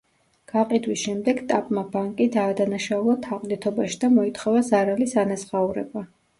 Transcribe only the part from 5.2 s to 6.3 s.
ანაზღაურება.